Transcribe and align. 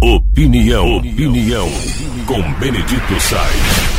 Opinião, 0.00 0.98
opinião, 0.98 1.68
com 2.24 2.40
Benedito 2.60 3.20
Sainz. 3.20 3.98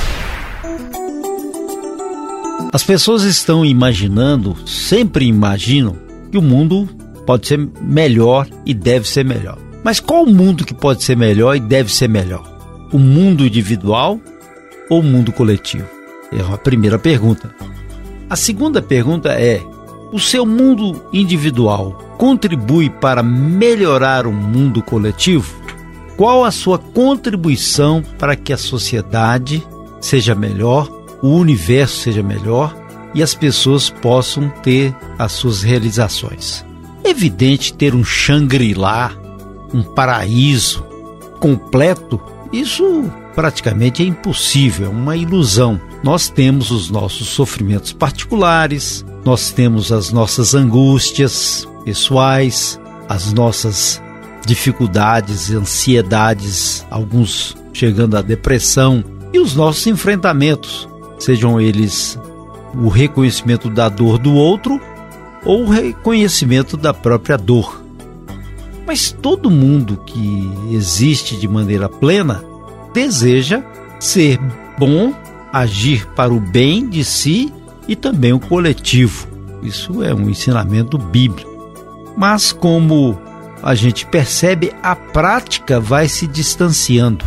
As 2.72 2.84
pessoas 2.84 3.24
estão 3.24 3.66
imaginando, 3.66 4.56
sempre 4.66 5.26
imaginam, 5.26 5.98
que 6.32 6.38
o 6.38 6.42
mundo 6.42 6.88
pode 7.26 7.48
ser 7.48 7.70
melhor 7.82 8.48
e 8.66 8.74
deve 8.74 9.10
ser 9.10 9.26
melhor. 9.26 9.58
Mas 9.84 10.00
qual 10.00 10.24
o 10.24 10.34
mundo 10.34 10.64
que 10.64 10.74
pode 10.74 11.04
ser 11.04 11.18
melhor 11.18 11.58
e 11.58 11.60
deve 11.60 11.92
ser 11.92 12.08
melhor? 12.08 12.44
O 12.94 12.98
mundo 12.98 13.46
individual 13.46 14.18
ou 14.90 15.02
o 15.02 15.04
mundo 15.04 15.34
coletivo? 15.34 15.88
É 16.32 16.40
a 16.42 16.58
primeira 16.58 16.98
pergunta. 16.98 17.54
A 18.30 18.38
segunda 18.38 18.82
pergunta 18.82 19.34
é: 19.34 19.62
o 20.14 20.20
seu 20.20 20.46
mundo 20.46 21.04
individual 21.12 21.92
contribui 22.18 22.90
para 22.90 23.22
melhorar 23.22 24.26
o 24.26 24.32
mundo 24.32 24.82
coletivo? 24.82 25.60
Qual 26.20 26.44
a 26.44 26.52
sua 26.52 26.78
contribuição 26.78 28.04
para 28.18 28.36
que 28.36 28.52
a 28.52 28.58
sociedade 28.58 29.66
seja 30.02 30.36
melhor, 30.36 30.92
o 31.22 31.30
universo 31.30 32.02
seja 32.02 32.22
melhor 32.22 32.76
e 33.16 33.24
as 33.24 33.34
pessoas 33.34 33.90
possam 33.90 34.50
ter 34.62 34.94
as 35.18 35.32
suas 35.32 35.64
realizações? 35.64 36.66
É 37.06 37.12
evidente 37.12 37.74
ter 37.74 37.96
um 37.96 38.04
Shangri-La, 38.04 39.14
um 39.74 39.82
paraíso 39.82 40.84
completo, 41.40 42.22
isso 42.52 43.10
praticamente 43.34 44.04
é 44.04 44.06
impossível, 44.06 44.88
é 44.88 44.90
uma 44.90 45.16
ilusão. 45.16 45.80
Nós 46.04 46.28
temos 46.28 46.70
os 46.70 46.90
nossos 46.90 47.30
sofrimentos 47.30 47.94
particulares, 47.94 49.06
nós 49.24 49.52
temos 49.52 49.90
as 49.90 50.12
nossas 50.12 50.54
angústias 50.54 51.66
pessoais, 51.86 52.78
as 53.08 53.32
nossas 53.32 54.02
dificuldades, 54.50 55.52
ansiedades, 55.52 56.84
alguns 56.90 57.56
chegando 57.72 58.18
à 58.18 58.22
depressão 58.22 59.04
e 59.32 59.40
os 59.40 59.56
nossos 59.56 59.86
enfrentamentos, 59.86 60.90
sejam 61.20 61.62
eles 61.62 62.18
o 62.74 62.88
reconhecimento 62.88 63.70
da 63.70 63.88
dor 63.90 64.18
do 64.18 64.34
outro 64.34 64.82
ou 65.46 65.66
o 65.66 65.70
reconhecimento 65.70 66.76
da 66.76 66.92
própria 66.94 67.38
dor. 67.38 67.84
Mas 68.88 69.12
todo 69.12 69.52
mundo 69.52 70.02
que 70.04 70.52
existe 70.72 71.38
de 71.38 71.48
maneira 71.48 71.88
plena 71.88 72.44
deseja 72.92 73.64
ser 74.00 74.40
bom, 74.80 75.14
agir 75.54 76.08
para 76.16 76.34
o 76.34 76.40
bem 76.40 76.90
de 76.90 77.04
si 77.04 77.54
e 77.88 77.96
também 77.96 78.34
o 78.34 78.40
coletivo. 78.40 79.28
Isso 79.62 80.04
é 80.04 80.12
um 80.12 80.28
ensinamento 80.28 80.98
bíblico. 80.98 81.48
Mas 82.18 82.52
como 82.52 83.16
a 83.62 83.76
gente 83.76 84.06
percebe, 84.06 84.74
a 84.82 84.96
prática 84.96 85.80
vai 85.80 86.08
se 86.08 86.26
distanciando, 86.28 87.26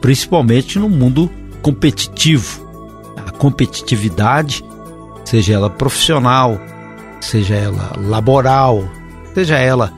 principalmente 0.00 0.78
no 0.78 0.88
mundo 0.88 1.30
competitivo. 1.62 2.68
A 3.16 3.30
competitividade, 3.30 4.64
seja 5.24 5.54
ela 5.54 5.70
profissional, 5.70 6.60
seja 7.20 7.54
ela 7.54 7.92
laboral, 7.96 8.88
seja 9.34 9.58
ela 9.58 9.92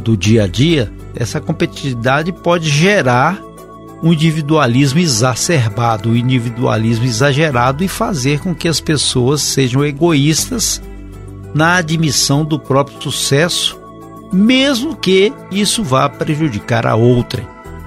do 0.00 0.16
dia 0.16 0.44
a 0.44 0.46
dia, 0.46 0.92
essa 1.14 1.40
competitividade 1.40 2.32
pode 2.32 2.68
gerar 2.68 3.40
um 4.02 4.12
individualismo 4.12 4.98
exacerbado, 4.98 6.10
um 6.10 6.16
individualismo 6.16 7.04
exagerado 7.04 7.82
e 7.82 7.88
fazer 7.88 8.40
com 8.40 8.54
que 8.54 8.68
as 8.68 8.80
pessoas 8.80 9.40
sejam 9.40 9.84
egoístas 9.84 10.82
na 11.54 11.76
admissão 11.76 12.44
do 12.44 12.58
próprio 12.58 13.00
sucesso, 13.00 13.78
mesmo 14.34 14.96
que 14.96 15.32
isso 15.50 15.82
vá 15.84 16.08
prejudicar 16.08 16.86
a 16.86 16.94
outra. 16.94 17.46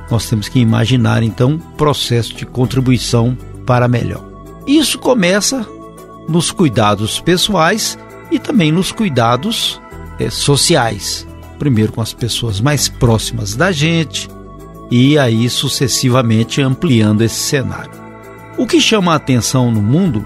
Nós 0.10 0.30
temos 0.30 0.48
que 0.48 0.60
imaginar 0.60 1.22
então 1.22 1.52
um 1.52 1.60
processo 1.60 2.34
de 2.34 2.46
contribuição 2.46 3.38
para 3.66 3.88
melhor. 3.88 4.24
Isso 4.66 4.98
começa 4.98 5.68
nos 6.28 6.52
cuidados 6.52 7.20
pessoais 7.20 7.98
e 8.32 8.40
também 8.40 8.72
nos 8.72 8.92
cuidados 8.92 9.82
é, 10.20 10.30
sociais. 10.30 11.28
Primeiro 11.60 11.92
com 11.92 12.02
as 12.02 12.14
pessoas 12.14 12.62
mais 12.62 12.88
próximas 12.88 13.56
da 13.56 13.72
gente, 13.72 14.30
e 14.90 15.18
aí 15.18 15.50
sucessivamente 15.50 16.62
ampliando 16.62 17.24
esse 17.24 17.36
cenário. 17.36 17.92
O 18.58 18.66
que 18.66 18.80
chama 18.80 19.14
a 19.14 19.16
atenção 19.16 19.72
no 19.72 19.82
mundo, 19.82 20.26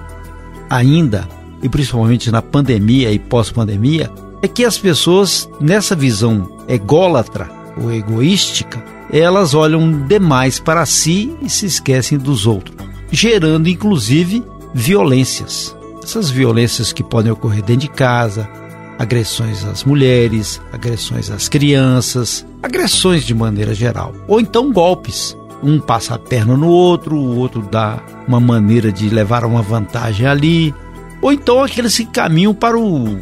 ainda, 0.70 1.28
e 1.64 1.70
principalmente 1.70 2.32
na 2.32 2.42
pandemia 2.42 3.12
e 3.12 3.20
pós-pandemia, 3.20 4.12
é 4.42 4.48
que 4.48 4.66
as 4.66 4.78
pessoas, 4.78 5.50
nessa 5.60 5.96
visão 5.96 6.50
ególatra 6.68 7.50
ou 7.78 7.92
egoística, 7.92 8.84
elas 9.12 9.54
olham 9.54 10.06
demais 10.08 10.60
para 10.60 10.86
si 10.86 11.36
e 11.42 11.50
se 11.50 11.66
esquecem 11.66 12.18
dos 12.18 12.48
outros, 12.48 12.76
gerando 13.12 13.70
inclusive 13.70 14.44
violências. 14.74 15.76
Essas 16.02 16.30
violências 16.30 16.92
que 16.92 17.04
podem 17.04 17.32
ocorrer 17.32 17.62
dentro 17.62 17.82
de 17.82 17.90
casa, 17.90 18.50
agressões 18.98 19.64
às 19.66 19.84
mulheres, 19.84 20.62
agressões 20.72 21.30
às 21.30 21.48
crianças, 21.48 22.46
agressões 22.64 23.24
de 23.24 23.36
maneira 23.36 23.74
geral. 23.74 24.14
Ou 24.28 24.40
então 24.40 24.72
golpes. 24.72 25.38
Um 25.64 25.80
passa 25.80 26.16
a 26.16 26.20
perna 26.20 26.58
no 26.58 26.68
outro, 26.68 27.16
o 27.16 27.38
outro 27.38 27.62
dá 27.62 28.00
uma 28.28 28.40
maneira 28.40 28.92
de 28.92 29.10
levar 29.10 29.46
uma 29.46 29.62
vantagem 29.62 30.26
ali. 30.26 30.74
Ou 31.22 31.32
então 31.32 31.64
aqueles 31.64 31.96
que 31.96 32.06
caminham 32.06 32.52
para 32.52 32.80
o, 32.80 33.20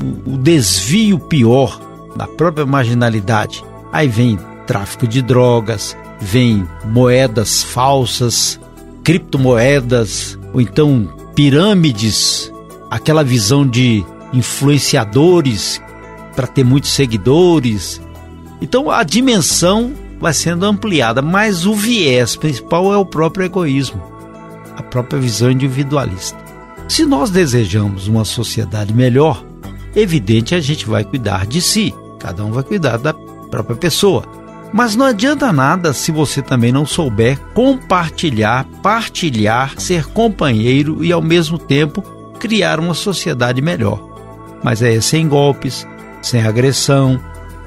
o, 0.00 0.34
o 0.34 0.38
desvio 0.38 1.18
pior 1.18 1.80
da 2.16 2.26
própria 2.26 2.66
marginalidade. 2.66 3.64
Aí 3.92 4.08
vem 4.08 4.38
tráfico 4.66 5.06
de 5.06 5.22
drogas, 5.22 5.96
vem 6.20 6.66
moedas 6.84 7.62
falsas, 7.62 8.60
criptomoedas, 9.02 10.38
ou 10.52 10.60
então 10.60 11.08
pirâmides, 11.34 12.52
aquela 12.90 13.24
visão 13.24 13.66
de 13.66 14.04
influenciadores 14.32 15.80
para 16.34 16.46
ter 16.46 16.64
muitos 16.64 16.90
seguidores. 16.90 18.00
Então 18.60 18.90
a 18.90 19.02
dimensão 19.02 19.92
vai 20.20 20.32
sendo 20.34 20.66
ampliada, 20.66 21.22
mas 21.22 21.64
o 21.64 21.74
viés 21.74 22.36
principal 22.36 22.92
é 22.92 22.96
o 22.96 23.06
próprio 23.06 23.46
egoísmo, 23.46 24.02
a 24.76 24.82
própria 24.82 25.20
visão 25.20 25.50
individualista. 25.50 26.38
Se 26.88 27.04
nós 27.04 27.30
desejamos 27.30 28.08
uma 28.08 28.24
sociedade 28.24 28.92
melhor, 28.92 29.44
evidente 29.94 30.54
a 30.54 30.60
gente 30.60 30.86
vai 30.86 31.04
cuidar 31.04 31.46
de 31.46 31.60
si, 31.60 31.94
cada 32.18 32.44
um 32.44 32.52
vai 32.52 32.62
cuidar 32.62 32.96
da 32.98 33.12
própria 33.12 33.76
pessoa. 33.76 34.24
Mas 34.72 34.94
não 34.94 35.06
adianta 35.06 35.52
nada 35.52 35.92
se 35.94 36.12
você 36.12 36.42
também 36.42 36.70
não 36.70 36.84
souber 36.84 37.38
compartilhar, 37.54 38.66
partilhar, 38.82 39.78
ser 39.78 40.04
companheiro 40.06 41.02
e 41.02 41.10
ao 41.10 41.22
mesmo 41.22 41.58
tempo 41.58 42.02
criar 42.38 42.78
uma 42.78 42.92
sociedade 42.92 43.62
melhor 43.62 44.08
mas 44.62 44.82
é 44.82 45.00
sem 45.00 45.28
golpes, 45.28 45.86
sem 46.22 46.42
agressão, 46.42 47.20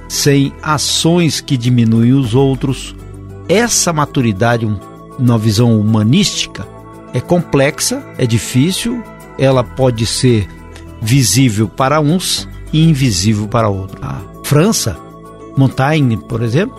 sem 0.07 0.53
ações 0.61 1.39
que 1.39 1.57
diminuem 1.57 2.13
os 2.13 2.35
outros. 2.35 2.95
Essa 3.47 3.93
maturidade, 3.93 4.69
uma 5.17 5.37
visão 5.37 5.79
humanística, 5.79 6.67
é 7.13 7.19
complexa, 7.19 8.03
é 8.17 8.25
difícil, 8.25 9.03
ela 9.37 9.63
pode 9.63 10.05
ser 10.05 10.47
visível 11.01 11.67
para 11.67 11.99
uns 11.99 12.47
e 12.71 12.87
invisível 12.87 13.47
para 13.47 13.69
outros. 13.69 14.01
A 14.01 14.21
França, 14.43 14.97
Montaigne, 15.57 16.17
por 16.17 16.41
exemplo, 16.41 16.77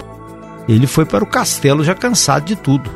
ele 0.68 0.86
foi 0.86 1.04
para 1.04 1.24
o 1.24 1.26
castelo 1.26 1.82
já 1.82 1.94
cansado 1.94 2.44
de 2.44 2.56
tudo. 2.56 2.90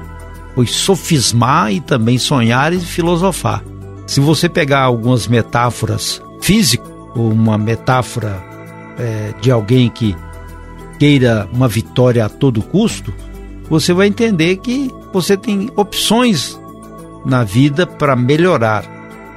Foi 0.55 0.67
sofismar 0.67 1.73
e 1.73 1.81
também 1.81 2.19
sonhar 2.19 2.73
e 2.73 2.81
filosofar. 2.81 3.63
Se 4.07 4.21
você 4.21 4.49
pegar 4.49 4.83
algumas 4.83 5.27
metáforas 5.27 6.23
físicas, 6.41 6.89
uma 7.15 7.59
metáfora 7.59 8.43
é, 8.99 9.35
de 9.41 9.51
alguém 9.51 9.91
que 9.91 10.17
queira 10.99 11.49
uma 11.53 11.69
vitória 11.69 12.25
a 12.25 12.29
todo 12.29 12.63
custo, 12.63 13.13
você 13.69 13.93
vai 13.93 14.07
entender 14.07 14.57
que 14.57 14.91
você 15.13 15.37
tem 15.37 15.71
opções 15.77 16.59
na 17.25 17.43
vida 17.43 17.87
para 17.87 18.15
melhorar, 18.15 18.85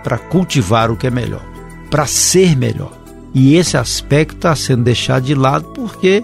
para 0.03 0.18
cultivar 0.18 0.92
o 0.92 0.95
que 0.95 1.07
é 1.07 1.09
melhor, 1.09 1.42
para 1.89 2.06
ser 2.06 2.56
melhor. 2.56 2.91
E 3.33 3.56
esse 3.56 3.77
aspecto 3.77 4.36
está 4.36 4.56
sendo 4.56 4.83
deixado 4.83 5.24
de 5.24 5.36
lado 5.36 5.65
porque 5.75 6.24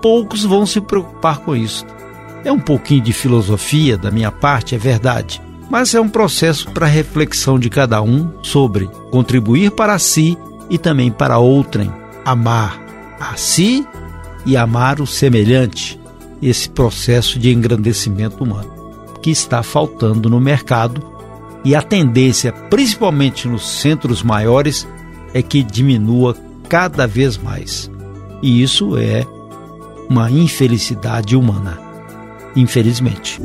poucos 0.00 0.44
vão 0.44 0.64
se 0.64 0.80
preocupar 0.80 1.38
com 1.38 1.54
isso. 1.54 1.84
É 2.44 2.52
um 2.52 2.60
pouquinho 2.60 3.02
de 3.02 3.12
filosofia 3.12 3.96
da 3.96 4.10
minha 4.10 4.30
parte, 4.30 4.74
é 4.74 4.78
verdade, 4.78 5.42
mas 5.68 5.94
é 5.94 6.00
um 6.00 6.08
processo 6.08 6.70
para 6.70 6.86
reflexão 6.86 7.58
de 7.58 7.68
cada 7.68 8.00
um 8.00 8.30
sobre 8.42 8.88
contribuir 9.10 9.72
para 9.72 9.98
si 9.98 10.38
e 10.70 10.78
também 10.78 11.10
para 11.10 11.38
outrem, 11.38 11.92
amar 12.24 12.80
a 13.18 13.36
si 13.36 13.86
e 14.44 14.56
amar 14.56 15.00
o 15.00 15.06
semelhante, 15.06 16.00
esse 16.40 16.68
processo 16.68 17.38
de 17.38 17.52
engrandecimento 17.52 18.44
humano 18.44 18.76
que 19.20 19.30
está 19.30 19.60
faltando 19.60 20.30
no 20.30 20.38
mercado 20.38 21.15
e 21.66 21.74
a 21.74 21.82
tendência, 21.82 22.52
principalmente 22.52 23.48
nos 23.48 23.80
centros 23.80 24.22
maiores, 24.22 24.86
é 25.34 25.42
que 25.42 25.64
diminua 25.64 26.36
cada 26.68 27.08
vez 27.08 27.36
mais. 27.36 27.90
E 28.40 28.62
isso 28.62 28.96
é 28.96 29.26
uma 30.08 30.30
infelicidade 30.30 31.34
humana. 31.34 31.76
Infelizmente. 32.54 33.40